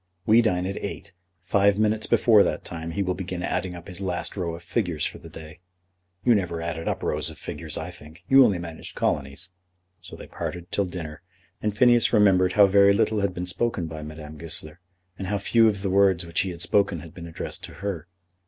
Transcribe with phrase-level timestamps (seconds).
[0.25, 1.13] We dine at eight;
[1.43, 5.05] five minutes before that time he will begin adding up his last row of figures
[5.05, 5.59] for the day.
[6.25, 8.23] You never added up rows of figures, I think.
[8.27, 9.51] You only managed colonies."
[10.01, 11.21] So they parted till dinner,
[11.61, 14.79] and Phineas remembered how very little had been spoken by Madame Goesler,
[15.19, 18.07] and how few of the words which he had spoken had been addressed to her.